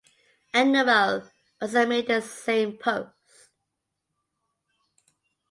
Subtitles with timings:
[0.51, 1.29] Anuel
[1.61, 3.51] also made the same post.